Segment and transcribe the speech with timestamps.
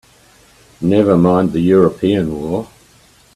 [0.81, 2.67] Never mind the European war!